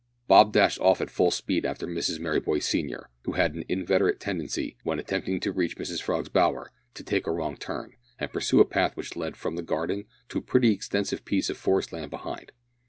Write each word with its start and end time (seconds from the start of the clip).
Bob 0.27 0.51
dashed 0.51 0.79
off 0.79 0.99
at 0.99 1.11
full 1.11 1.29
speed 1.29 1.63
after 1.63 1.85
Mrs 1.85 2.19
Merryboy, 2.19 2.57
senior, 2.57 3.11
who 3.25 3.33
had 3.33 3.53
an 3.53 3.63
inveterate 3.69 4.19
tendency, 4.19 4.75
when 4.81 4.97
attempting 4.97 5.39
to 5.39 5.51
reach 5.51 5.77
Mrs 5.77 6.01
Frog's 6.01 6.27
bower, 6.27 6.71
to 6.95 7.03
take 7.03 7.27
a 7.27 7.31
wrong 7.31 7.55
turn, 7.55 7.93
and 8.17 8.33
pursue 8.33 8.59
a 8.59 8.65
path 8.65 8.97
which 8.97 9.15
led 9.15 9.37
from 9.37 9.55
the 9.57 9.61
garden 9.61 10.05
to 10.29 10.39
a 10.39 10.41
pretty 10.41 10.71
extensive 10.71 11.23
piece 11.23 11.51
of 11.51 11.55
forest 11.57 11.93
land 11.93 12.09
behind. 12.09 12.51